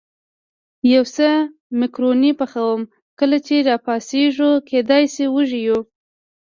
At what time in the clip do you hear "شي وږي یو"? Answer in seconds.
5.13-5.79